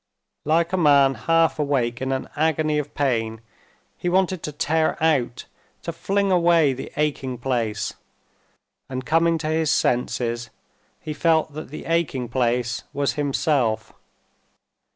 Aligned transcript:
Like 0.45 0.73
a 0.73 0.77
man 0.77 1.13
half 1.13 1.59
awake 1.59 2.01
in 2.01 2.11
an 2.11 2.27
agony 2.35 2.79
of 2.79 2.95
pain, 2.95 3.39
he 3.95 4.09
wanted 4.09 4.41
to 4.41 4.51
tear 4.51 4.97
out, 4.99 5.45
to 5.83 5.93
fling 5.93 6.31
away 6.31 6.73
the 6.73 6.91
aching 6.97 7.37
place, 7.37 7.93
and 8.89 9.05
coming 9.05 9.37
to 9.37 9.47
his 9.49 9.69
senses, 9.69 10.49
he 10.99 11.13
felt 11.13 11.53
that 11.53 11.67
the 11.69 11.85
aching 11.85 12.29
place 12.29 12.81
was 12.93 13.13
himself. 13.13 13.93